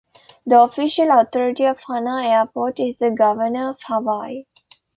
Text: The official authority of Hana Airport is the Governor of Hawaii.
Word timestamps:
The 0.47 0.59
official 0.59 1.09
authority 1.11 1.63
of 1.65 1.77
Hana 1.87 2.23
Airport 2.23 2.79
is 2.79 2.97
the 2.97 3.11
Governor 3.11 3.69
of 3.69 3.77
Hawaii. 3.85 4.45